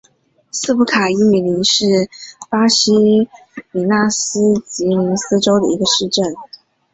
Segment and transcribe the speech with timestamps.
[0.51, 2.09] 萨普卡伊米林是
[2.49, 2.91] 巴西
[3.71, 6.25] 米纳斯吉拉斯州的一个市镇。